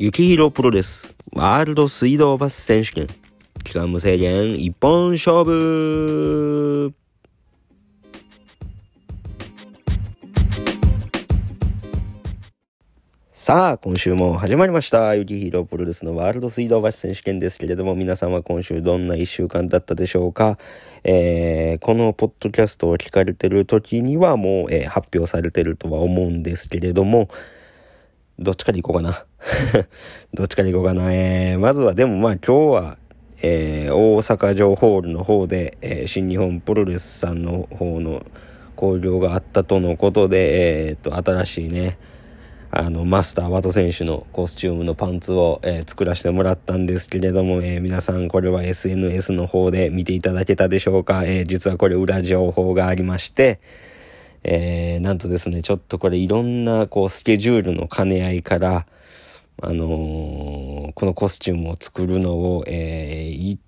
[0.00, 3.08] 雪広プロレスワールド水道バス選手権
[3.64, 6.94] 期間無制限一本勝負
[13.32, 15.16] さあ、今週も始まりました。
[15.16, 20.58] 雪広プロレスのワールド水道橋選手権ですけれども、皆さんは今週どんな一週間だったでしょうか
[21.02, 27.28] えー、このポッドキャストを聞かれてる時にはもう、えー、発表されてるとは思うんですけれども、
[28.38, 29.24] どっちから行こうかな。
[30.34, 31.12] どっちから行こうかな。
[31.12, 32.98] えー、まずはでもまあ今日は、
[33.40, 38.24] えー、大阪城ホールの方で、えー、新日本プロレスさんの方の
[38.80, 41.98] 交流があったとのことで、えー、っと、新しいね、
[42.70, 53.60] あの、マスター・ワト選手のコスチュームのパンツを、えー、作らせてもらったんですけれども、えー、皆さんこれは SNS の方で見ていただけたでしょうか、えー、実はこれ裏情報がありまして、
[54.44, 58.86] えなんとですね、ちょっとこれいろんなこうスケジュールの兼ね合いから、
[59.60, 63.58] あのこのコスチュームを作るのを、えー、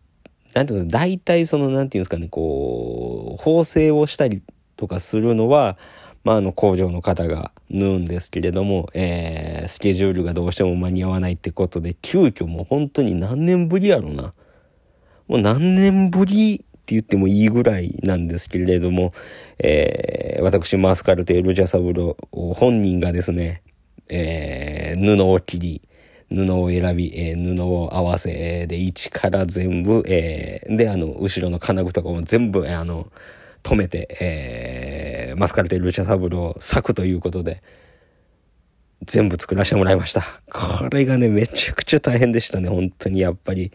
[0.54, 4.42] なんていうか、大体その、なんていうんですかね、こう、縫製をしたり
[4.76, 5.76] とかするのは、
[6.24, 14.32] まあ、あの工場の方が縫うんですけれども、えー、スケジュールがどうしても間に合わないってことで、急遽もう本当に何年ぶりやろな。
[15.28, 19.12] もう何年ぶりって言ってもいいぐらいなんですけれども、
[19.58, 23.62] えー、私、マスカルテ・ルジャサブロ本人がですね、
[24.10, 25.82] えー、布を切り、
[26.28, 33.08] 布を選び、えー、布を合わせ、で、一から全部、えー、で、あの、後ろの金具とかも全部、あの、
[33.62, 37.62] 止めて、えー、マスカルテ・ルチャサブロを咲くということで、
[39.06, 40.22] 全部作らせてもらいました。
[40.52, 43.72] これがね、めちゃくちゃ大変でしたね、本当にやっぱり。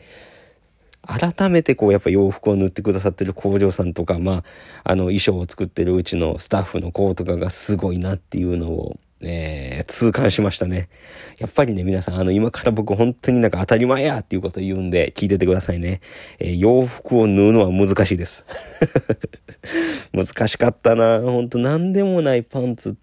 [1.07, 4.43] 改めてこうやっぱ洋服を塗ってくださってる工場さんとか、まあ、
[4.83, 10.89] あの衣装を作ってるうちのスタッフの子とかがすごいなっていうのを、えー、痛感しましたね。
[11.39, 16.01] やっぱりね、皆さん、あの、今から僕本当になんか当たり前やっていうこと言うんで、聞いててくださいね。
[16.39, 18.45] えー、洋服を縫うのは難しいです。
[20.13, 22.95] 難しかったな本当何でもないパンツ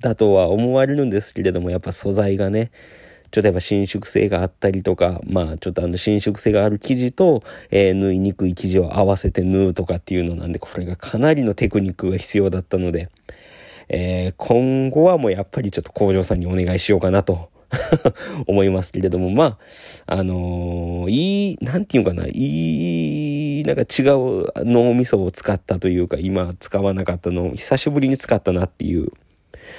[0.00, 2.70] だとは思われるんですけれども、やっぱ素材がね、
[3.30, 13.08] ちょっとやっぱ伸縮性があったりとか、まあちょっとあの伸縮性がある生地と、えー、縫いにくい生地を合わせて縫うとかっていうのなんで、これがかなりのテクニックが必要だったので、
[13.88, 17.50] えー、今後はもうやっぱりちょっと工場さんにお願いしようかなと。
[18.46, 19.58] 思いますけれども、ま
[20.06, 29.08] あ、あのー、いい、なんていうかな、いい、なんか違う脳みそを使ったというか、今使わなかったのを久しぶりに使ったなっていう、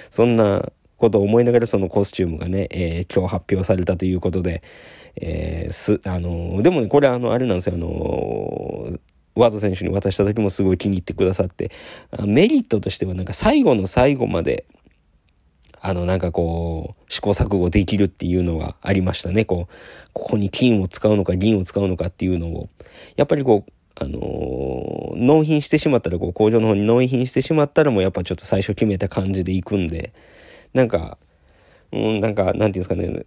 [0.10, 4.64] そんなことを思いながらそのコスチュームがね、えー、今日発表されたということで、
[5.16, 8.88] えー、す、あのー、でもね、これあの、あれなんですよ、あの
[9.38, 11.72] ワード選手に渡した時もすごい気に入ってくださって、
[12.26, 14.66] メリットとしてはなんか最後の最後まで、
[15.80, 19.46] あの、なんかこう、試行錯誤できるっていうのがありましたね。
[19.46, 19.74] こう、
[20.12, 22.70] ここに金を使うのか銀を使うのかっていうのを、
[23.16, 30.14] やっぱりこう、あのー、納品してしまったら、こう、工場の方に納品してしまったらもうやっぱちょっと最初決めた感じでいくんで、
[30.74, 31.18] なんか、
[31.92, 33.26] うん、なんか、なんていうんですかね、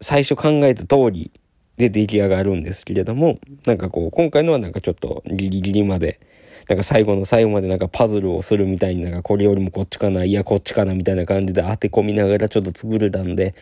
[0.00, 1.30] 最初考えた通り
[1.76, 6.20] で出来上がるんですけれども、なんかこう、今回のはなんかちょっとギリギリまで、
[6.68, 13.54] なんか最後の最後までなんかパズルをするみたいになんかこれよりもこっちかな、いやこっちかなみたいな感じで当て込みながらちょっと作れたんで、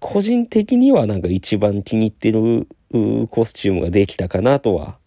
[0.00, 2.68] 個人的にはなんか一番気に入ってる
[3.30, 4.98] コスチュームができたかなとは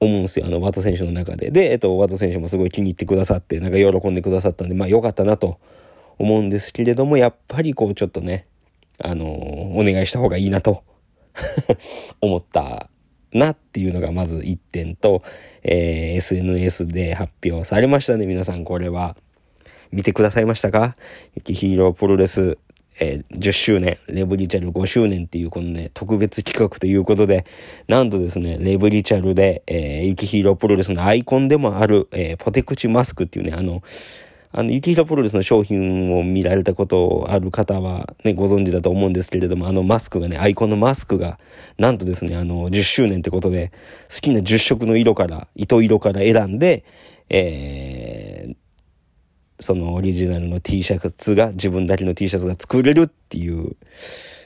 [0.00, 0.46] 思うんですよ。
[0.46, 1.50] あの、ワト選手の中で。
[1.50, 5.58] で、えっと、ワト選手もすごい気に入ってくださって、なんか喜んでくださったんで、まあ良かったなと
[6.18, 8.46] 思うんですけれども、やっぱりこうちょっとね、
[8.98, 9.26] あの
[9.74, 10.84] お願いした方がいいなと。
[12.20, 12.88] 思った
[13.32, 15.22] なっていうのがまず1点と、
[15.62, 18.26] えー、SNS で発表されましたね。
[18.26, 19.16] 皆さんこれは。
[19.92, 20.96] 見てくださいましたか？
[21.44, 22.58] ヒーロープロレス、
[22.98, 27.46] えー、10周年、レブリチャル5周年っていうこのね、特別企画ということで、
[27.88, 33.82] なんとですね、レブリチャルで、えー、ユキヒーロープロレスのアイコンでもある、えー、ポテクチマスクっていうね、あの、
[34.52, 41.38] あの、雪平プロレスの商品を見られたことある方はね、ご存知だと思うんですけれども、あのマスクがね、アイコンのマスクが、
[41.78, 43.72] なんとですね、あの、10周年ってことで、
[44.08, 46.84] 好きな10色の色から、糸色から選んで、
[47.28, 48.56] えー、
[49.58, 53.76] そのオリジナルの T シャツが、自分だけの T シャツが作れるっていう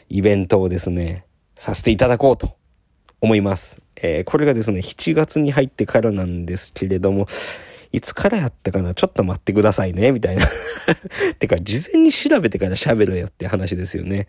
[0.08, 1.25] イベントをですね、
[1.55, 2.56] させていただこうと
[3.20, 3.82] 思います。
[4.03, 7.26] えー、これがですね、7月に入ってからなんですけれども、
[7.93, 8.95] いつからやったかな？
[8.95, 10.47] ちょっと待ってくださいね、みたいな
[11.39, 14.27] てか、事前に調べてから喋ろよって話ですよね。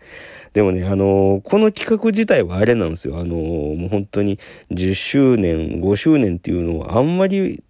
[0.52, 3.18] でもね、あのー、この企画自体はあれなんですよ。
[3.18, 4.38] あのー、もう本当に
[4.70, 7.62] 10周年、5周年っていうのはあんまり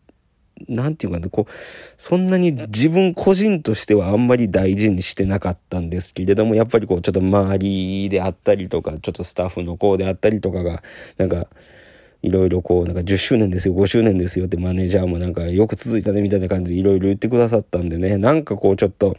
[0.69, 1.53] なんていうかね、こう、
[1.97, 10.83] そんなに自分個人としてはあんまり大事にしてなかったんですけれども、やっぱりこう、ちょっと周りであったりとか、ちょっとスタッフの子であったりとかが、
[11.17, 11.47] なんか、
[12.23, 19.17] いろいろこう、なんか10周年ですよ、5周年ですよってマネージャーもなんかよく続いたねみたいな感じでいろいろ言ってくださったんでね、なんかこうちょっと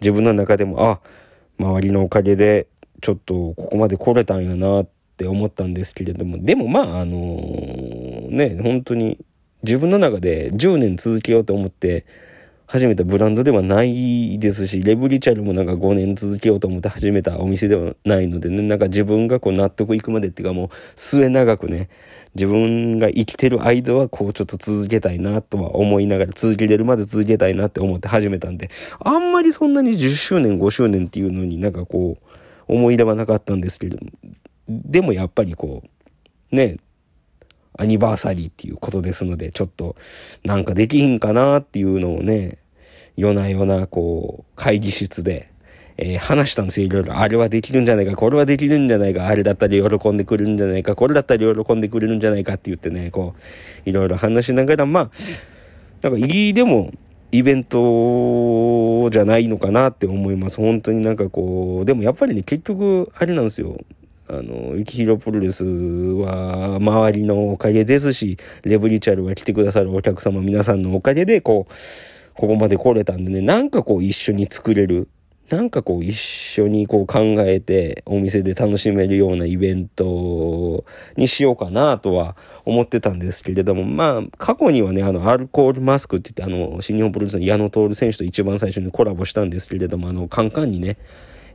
[0.00, 1.00] 自分の中でも、あ、
[1.58, 2.66] 周りのおかげで
[3.00, 9.18] ちょっとここまで来れたんやなって思ったんですけれども、でもまああのー、ね、本当に
[9.62, 12.04] 自分の中で10年続けようと思って
[12.70, 21.88] 始めたブランドではないですし、レブリチャルもなんか5年続けようと思って始めたお店ではないのでね、なんか自分がこう納得いくまでっていうかもう末長くね、
[22.34, 28.68] 自分が生きてる間はこうちょっと続けたいなとは思いながら続けれるまで続けたいなって思って始めたんで、
[29.00, 32.24] あんまりそんなに10周年5周年っていうのになんかこう
[32.70, 33.96] 思い入れはなかったんですけど、
[34.68, 35.84] でもやっぱりこ
[36.52, 36.76] う、ね、
[37.78, 39.96] アニバーサリーっていうことですので、ちょっと
[40.44, 42.58] なんかできひんかなっていうのをね、
[43.16, 45.50] 夜な夜なこう会議室で、
[45.96, 47.16] えー、話したんですよ、いろいろ。
[47.16, 53.34] あれはできるんじゃないか、これはできるんじゃないか、あれだったら喜んでくれるんじゃないか、これだったら喜んでくれるんじゃないかって言ってね、こ
[53.86, 55.10] う、いろいろ話しながら、まあ、
[56.02, 56.92] なんか、いいでも、
[57.30, 60.56] イベントじゃないのかなって思います。
[60.56, 63.76] 本当になんかこう、でもやっぱりね、結局、あれなんですよ。
[64.30, 71.72] あの、ゆきひろプロレスは周りのおかげですし、レブリチャルは来てくださるお客様皆さんのおかげで、こう、
[72.34, 75.08] ここまで来れたんでね、なんかこう一緒に作れる。
[75.50, 80.84] なんかこう一緒にこう考えてお店で楽しめるようなイベント
[81.16, 82.36] にしようかなとは
[82.66, 90.98] 思ってたんですけれども、まあ過去にはね、あのアルコールマスクって言ってあの新日本プロレスの矢野徹選手と一番最初にコラボしたんですけれども、あのカンカンにね、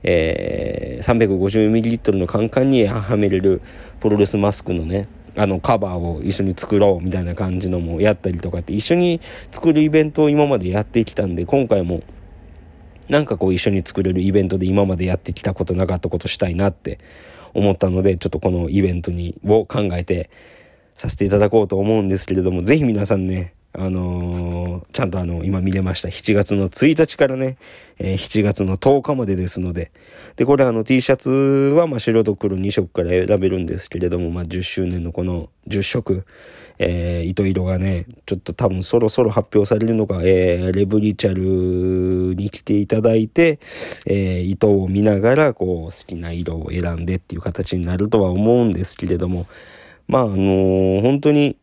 [0.04, 3.62] えー、350ml のカンカンにはめれる
[4.00, 9.20] プロレスマスクのね、あのカバーを一緒に作ろうみたいな感じのもやったりとかって一緒に
[9.52, 12.04] 作るイベントを今までやってきたんで、今回も
[13.10, 17.00] なんかこう一緒に作れるイベントで今までやってきたことなかったことしたいなって
[17.54, 20.30] 思ったので、ちょっとこのイベントにを考えて
[20.94, 26.10] させていただこうと思うんですけれども、ぜひ皆さんね、あのー、ちゃんとあの、今見れました。
[26.10, 27.58] 7月の1日からね、
[27.98, 29.92] えー、7月の10日までですので。
[30.36, 36.26] で、これあの T シャツはまあ白と黒2色から選べるんですけれども、まあ10周年のこの10色、
[36.78, 43.60] えー、糸色がね、ちょっと多分そろそろ発表されるのか、えー、レブリチャルに来ていただいて、
[44.06, 49.48] えー、糸を見ながら、こう、好きな色を選んでっていう形になるとは思うんですけれども、
[50.08, 51.58] まああのー、本当に、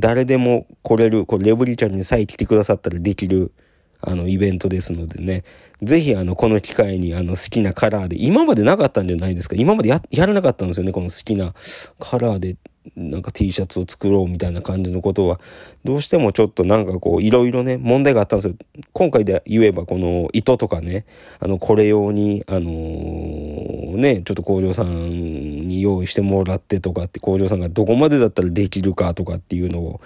[0.00, 3.52] 誰でも来れる、これレブリちゃんにさえ来てくださったらできる、
[4.00, 5.44] あの、イベントですのでね、
[5.82, 9.56] ぜひ、あの、この機会に、あの、好きなカラーで、今までなかったんじゃないですか。
[9.56, 11.54] 今までや、やらなかったんですよね、この好きな
[11.98, 12.56] カラーで
[12.96, 15.40] なんか T シャツを作ろうみたいな感じのことは、
[15.84, 18.54] どうしてもちょっとなんかこう、いろいろね、問題があったんですよ。
[18.92, 21.04] 今回で言えばこの糸とかね、
[21.40, 30.00] あの、これ用に、あのー、ね、ちょっと工場さんに用意してもらってとかって、工場さんがどこまでだったらできるかとかっていうのを、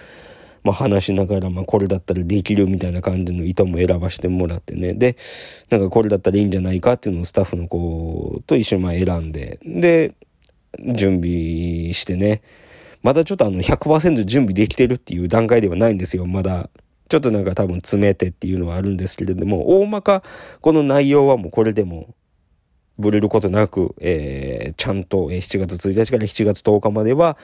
[0.64, 4.94] まあ話しながら、まあこれだったらできるみたいな感じの糸も選ばしてもらってね。
[4.94, 5.16] で、
[5.70, 10.14] なんかこれだったらいいんじゃないかっていうのをスタッフの子と一緒にまあ選んで、で、
[10.94, 12.42] 準備してね、
[13.02, 16.26] まだちょっとあの100%準備できてるっていう段階ではないんですよ。
[16.26, 16.70] まだ。
[17.08, 20.22] ちょっとなんか多分詰めてっていうのはあるんですけれども、大まか
[20.62, 22.14] この内容はもうこれでも
[22.98, 27.36] ブレることなく、えー、ちゃんと7月1日から7月10日までは、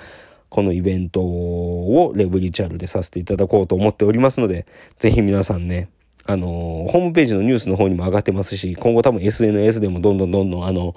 [0.49, 4.67] このイベントをレブリチャルでさせていただこうと思っておりますので、
[4.99, 5.91] ぜひ皆さんね、
[6.25, 10.95] あの、ホームページのニュースの方にも上がってますし、今後多分 SNS でもどんどんどんどんあの、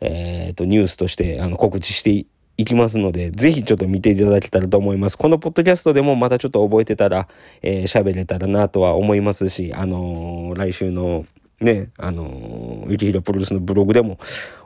[0.00, 2.26] えっ、ー、と、ニュースとしてあの告知して
[2.56, 5.18] いきますので、ぜひちょっと見ていただけたらと思います。
[5.18, 7.26] このポッドキャストでもまたちょっと覚えてたら、
[7.62, 11.24] えー、喋れたらなとは思いますし、あのー、来週の
[11.60, 14.18] ね、あのー、ゆきひろプロレスのブログでも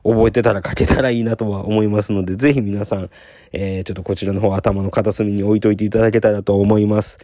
[0.03, 3.11] 覚えてたら書けたらいいなとは思いますので、ぜひ皆さん、
[3.53, 7.19] えー、ちょっとこちらの方頭の片隅に置いといていただけたらと思います。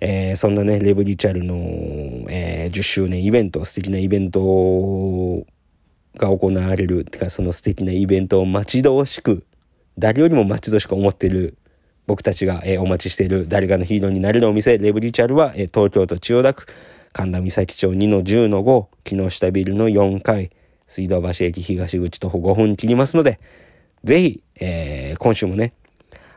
[0.00, 1.54] えー、そんなね、レブリチャルの、
[2.30, 5.44] えー、10周年イベント、素敵なイベント
[6.16, 9.44] が行われる、てかその素敵なイベントを待ち遠しく
[9.98, 11.58] 誰よりも待ち遠しく思ってる
[12.06, 16.66] 僕たちが、えー、お待ちしている誰かのヒーローになれるお店、レブリチャルは、えー、東京都千代田区、
[17.12, 20.50] 神田岬町2の10の5、木下ビルの4階、
[20.86, 23.40] 水道橋駅東口徒歩5分切りますので、
[24.04, 25.72] ぜひ、えー、今週もね、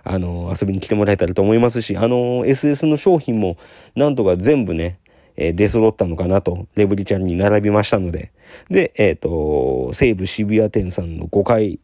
[0.03, 3.57] あの、遊びに来てもらえたらと思いますし、あの、SS の商品も、
[3.95, 4.99] なんとか全部ね、
[5.37, 8.31] えー、出揃ったのかなと、レブリチャルに並びましたので、
[8.69, 11.79] で、えっ、と、西武渋谷店さんの5階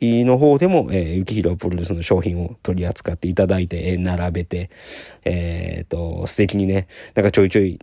[0.00, 4.70] の方でも、えー、ゆきひろプロレスの商品を取り扱っていただいて、えー、並べて、
[5.24, 7.80] えっ、と、素敵にね、なんかちょいちょい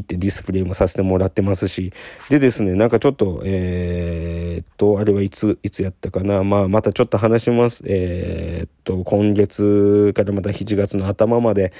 [0.00, 1.92] 行ってディスプレイもさせてもらってますし、
[2.30, 6.42] でですね、なんかちょっと、えー、っと、あれはいつ、いつやったかな。
[6.44, 7.84] まあ、またちょっと話します。
[7.86, 11.72] えー、っと、今月からまた7月の頭まで、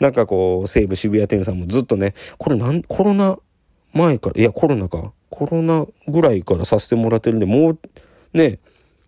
[0.00, 3.38] なんかこう、西武渋谷店さんもずっとね、これなん、コロナ
[3.92, 5.12] 前から、いや、コロナか。
[5.30, 7.78] コロナぐらいからさせてもらってるんで、もう、
[8.32, 8.58] ね、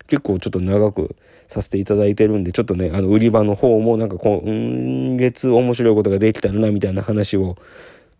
[0.07, 1.15] 結構ちょっと長く
[1.47, 7.57] させていただいてるんで、ちょっとね、あの、売り場の方もなんか今月面白いことができたらな、みたいな話を、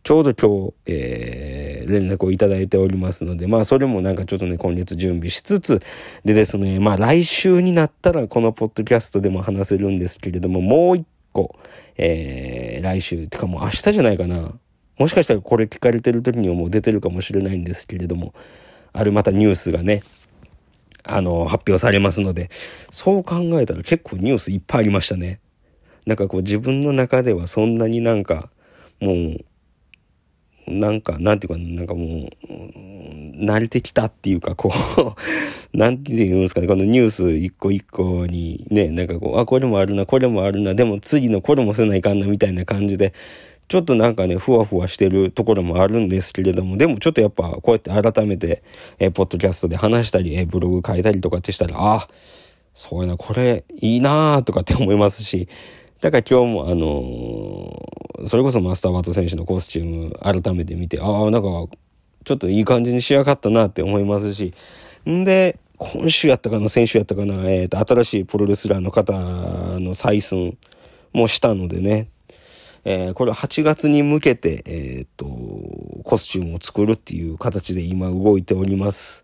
[0.04, 5.82] ちょうど今日、えー、連絡をいただいておりますので、まあそれもなんかちょっとね、今月準備しつつ、
[6.26, 11.56] でですね、まあ来週になったらこのポッドキャストでも話せるんですけれども、もう一個、
[11.98, 14.54] えー、来週、てかもう明日じゃないかな。
[14.98, 18.34] もしかしたらこれ聞かれてる時にはもう出てるかもしれないんですけれども、
[18.94, 20.02] あるまたニュースがね、
[21.04, 22.50] あの、発表されますので、
[22.90, 25.40] そう考えたら結構ニュースいっぱいありましたね。
[26.06, 28.50] なんかこう自分の中ではそんなになんか、
[29.00, 29.46] もう、
[30.68, 35.18] なんか、なんていうか、なんかもう、慣れてきたっていうか、こう
[35.78, 43.14] なんていうんですかね、このニュース一個一個にね、なんかこう、あ、これもあるな、これもあるな、でも次のこれもせないかんな、みたいな感じで、
[43.68, 48.64] ちょっとなんかね、ふわふわしてるところもあるんですけれども、でもちょっとやっぱこうやって改めて、
[49.00, 52.10] え、ポッドキャストで話したり、え、ブログ書いたりとかってしたら、あ、
[52.74, 55.48] そういうな、これいいなーとかって思いますし、
[56.02, 61.50] だから今日もあのー、それこそマスターバート選手のコスチューム改めて見て、ああ、なんか
[62.24, 64.54] ちょっといい感じに仕上がったなって思いますし、
[65.10, 70.58] んで、今週やったかな、先週やったかな、え、ー、と、新しいプロレスラーの方の採寸
[71.12, 72.10] もしたのでね、
[72.84, 75.26] えー、これ8月に向けて、えっ、ー、と、
[76.04, 79.24] コスチュームを作るっていう形で今動いております。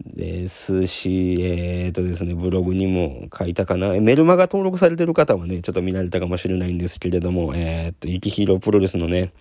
[0.00, 3.88] ですし、えっ、とですね、ブログにも書いたかな。
[4.00, 9.32] メルマガ登録されてる方はね、ちょっと見られたかもしれないんですけれども、えっ、ー、と、ゆきひろプロレスのね、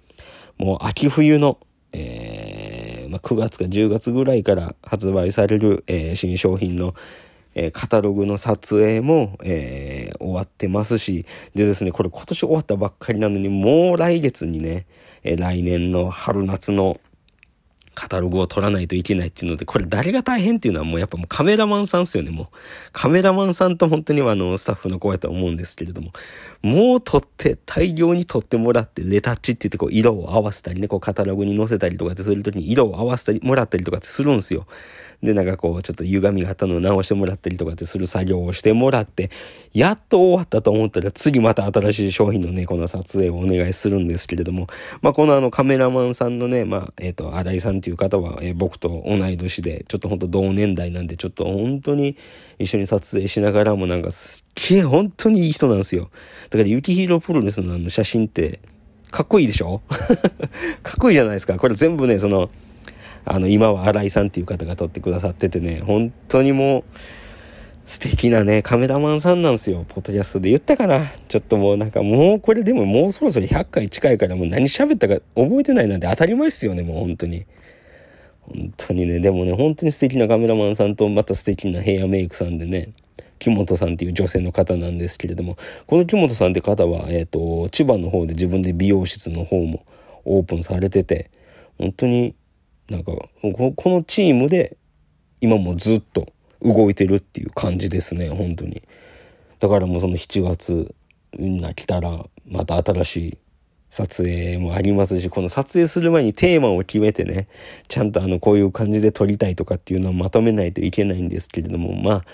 [0.58, 1.58] もう秋冬の、
[1.94, 6.94] えー、まあ、9月か10月ぐらいから発売される、えー、新商品の、
[7.56, 14.86] えー、カタログの撮影も、えー、終わってますし、でですね、これ今年終わったばっかりなのに、もう来月にね、
[15.24, 17.00] えー、来年の春夏の、
[17.94, 22.48] カタログを撮らないといけないっていうので、これ誰が大変っていうのはもうやっぱもうカメラマンさんっすよね、もう。
[22.94, 26.12] カメラマンさんと本当にはあの、スタッフの子やと思うんですけれども、
[26.62, 34.66] もう撮って、大量に撮ってもらって、レタッチって言ってこう、色を合わせたりね、こう、カタログに載せたりとかってするときに色を合わせたり、もらったりとかってするんですよ。
[35.24, 39.30] で、なんかこう、ちょっと歪みがあったのを直してもらったりとかってする作業をしてもらって、
[39.74, 44.68] やっと終わったと思ったら次また新しい商品のね、この撮影をお願いするんですけれども、
[45.02, 52.16] まあ、このあのカメラマンさんのね、まあ、えっ、ー、と、新井さんっていう方は、えー、僕と同い年で、ちょっとほんと同年代なんで、ちょっと本当に
[52.58, 56.10] 一緒に撮影しながらもなんかすっげえ本当にいい人なんですよ。
[56.50, 58.60] だから、ユキヒロプロレスのあの写真って、
[59.10, 59.82] かっこいいでしょ？
[60.84, 61.58] かっこいいじゃないですか。
[61.58, 62.50] これ全部ね、その、
[63.26, 66.84] あの、今は新井さんっていう方が撮ってくださっててね、本当にもう、
[67.84, 69.86] 素敵なね、カメラマンさんなんですよ。
[69.90, 71.02] ポッドキャストで言ったかな？
[71.28, 77.46] ちょっともうなんかもうこれでももうそろそろ100回近いからもう何喋ったか覚えてないなんて当たり前っすよね、もう本当に。
[78.54, 82.94] 本当にね、でもね、本当に素敵なカメラマンさんとまた素敵なヘアメイクさんでね、
[83.40, 89.86] 木本さんっていう女性の方なんですけれども、この木本さんって方は、えっ、ー、と、千葉の方で自分で美容室の方も
[90.26, 91.32] オープンされてて、
[91.78, 92.36] 本当に
[92.92, 94.78] なんかこのチームで
[95.40, 96.28] 今もずっと
[96.62, 98.82] 動いてるっていう感じですね本当に。
[99.60, 100.94] だからもうその7月
[101.40, 103.38] が来たらまた新しい
[103.92, 107.50] 撮影もありますしこの撮影する前にテーマを決めてね
[107.90, 112.26] ちゃんとあのこういう感じで撮りたいとかっていうのをまとめないといけないんですけれどもまあ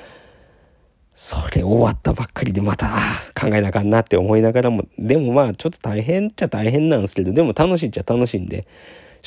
[1.16, 2.86] それ終わったばっかりでまた
[3.34, 8.68] 考えなあかんなって思いながらもでもまあちょっと大変っちゃ大変なんですけどでも楽しいっちゃ楽しいんで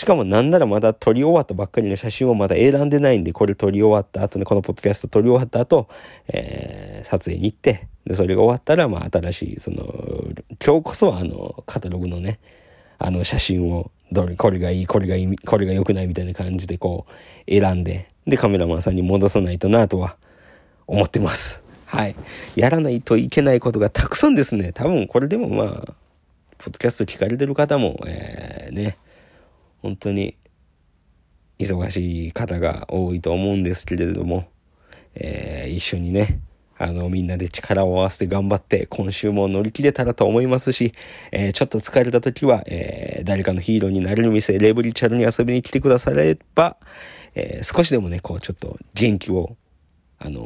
[0.00, 5.88] しかもなんならまだ撮り終わったばっかりの写真をまだ選んでないんで、これ撮り終わった後ね、このポッドキャスト撮り終わった後、
[6.28, 9.84] えー、撮影に行って、で、それが終わったら、まあ、新しい、その、
[10.64, 12.38] 今日こそはあの、カタログのね、
[12.96, 17.04] あの写真を、どれ、これがいい、これがいい、これが良くないみたいな感じでこ
[17.46, 20.16] う、選んで、で、カメラマンさんに戻さないとなとは
[20.86, 21.62] 思ってます。
[21.84, 22.16] はい。
[22.56, 24.72] やらないといけないことがたくさんですね。
[24.72, 25.66] 多分これでもまあ、
[26.56, 28.96] ポッドキャスト聞かれてる方も、えー、ね、
[29.82, 30.36] 本当に
[31.58, 34.48] 忙しい方が多いと思うんですけれども、
[35.14, 36.40] えー、一緒にね、
[36.78, 40.94] あの、みんなで力を合わせて頑張って、今週も乗り切れたらと思いますし、
[41.30, 46.78] えー、ちょっと疲れた時は、えー、誰かのヒーローになれる店、レブリチャルに遊びに来てくだされば、
[47.34, 49.56] えー、少しでもね、こう、ちょっと元気を
[50.18, 50.40] あの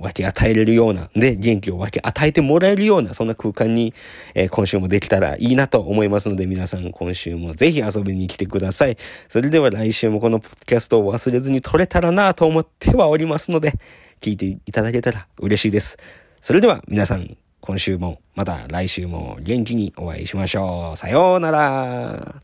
[0.00, 3.94] 分け与えれるような、で、元気を分け与えてもらえるような、そんな空間に、
[4.34, 8.96] えー、今週もできたらいいなと思いますので、皆さん今週もぜひ遊びに来てください。
[9.28, 13.74] それでは来週もこのポッドキャストを忘れずに撮れたらなと思ってはおりますので、
[14.20, 15.98] 聞いていただけたら嬉しいです。
[16.40, 20.96] それでは皆さん、今週も、また来週も元気にお会いしましょう。
[20.96, 22.42] さようなら。